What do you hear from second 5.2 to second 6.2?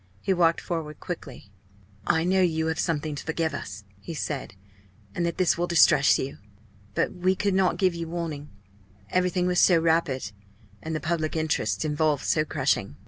that this will distress